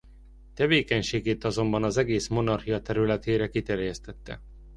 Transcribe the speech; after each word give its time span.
Tevékenységét 0.53 1.43
azonban 1.43 1.83
az 1.83 1.97
egész 1.97 2.27
monarchia 2.27 2.81
területére 2.81 3.49
kiterjesztette. 3.49 4.41